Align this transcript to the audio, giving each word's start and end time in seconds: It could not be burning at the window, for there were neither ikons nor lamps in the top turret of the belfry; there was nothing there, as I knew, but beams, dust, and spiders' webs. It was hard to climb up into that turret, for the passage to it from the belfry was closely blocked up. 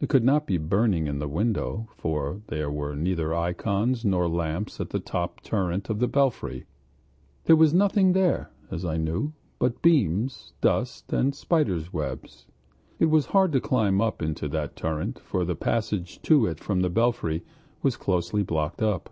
It 0.00 0.10
could 0.10 0.22
not 0.22 0.46
be 0.46 0.58
burning 0.58 1.08
at 1.08 1.18
the 1.18 1.26
window, 1.26 1.88
for 1.96 2.42
there 2.48 2.70
were 2.70 2.94
neither 2.94 3.34
ikons 3.34 4.04
nor 4.04 4.28
lamps 4.28 4.78
in 4.78 4.88
the 4.90 5.00
top 5.00 5.40
turret 5.40 5.88
of 5.88 5.98
the 5.98 6.06
belfry; 6.08 6.66
there 7.44 7.56
was 7.56 7.72
nothing 7.72 8.12
there, 8.12 8.50
as 8.70 8.84
I 8.84 8.98
knew, 8.98 9.32
but 9.58 9.80
beams, 9.80 10.52
dust, 10.60 11.10
and 11.10 11.34
spiders' 11.34 11.90
webs. 11.90 12.44
It 12.98 13.06
was 13.06 13.24
hard 13.32 13.50
to 13.52 13.62
climb 13.62 14.02
up 14.02 14.20
into 14.20 14.46
that 14.48 14.76
turret, 14.76 15.18
for 15.20 15.42
the 15.42 15.56
passage 15.56 16.20
to 16.20 16.44
it 16.44 16.60
from 16.60 16.80
the 16.82 16.90
belfry 16.90 17.42
was 17.82 17.96
closely 17.96 18.42
blocked 18.42 18.82
up. 18.82 19.08